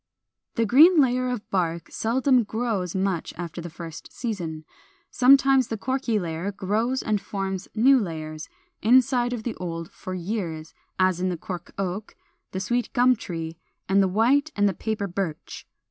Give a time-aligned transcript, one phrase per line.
[0.55, 0.55] ]432.
[0.55, 4.65] The green layer of bark seldom grows much after the first season.
[5.11, 8.49] Sometimes the corky layer grows and forms new layers,
[8.81, 12.15] inside of the old, for years, as in the Cork Oak,
[12.49, 15.67] the Sweet Gum tree, and the White and the Paper Birch.